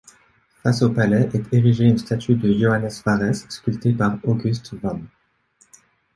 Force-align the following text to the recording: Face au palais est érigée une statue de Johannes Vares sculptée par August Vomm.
Face 0.63 0.81
au 0.81 0.89
palais 0.89 1.29
est 1.31 1.53
érigée 1.53 1.85
une 1.85 1.99
statue 1.99 2.33
de 2.33 2.51
Johannes 2.51 2.89
Vares 3.05 3.35
sculptée 3.51 3.93
par 3.93 4.17
August 4.23 4.73
Vomm. 4.81 5.05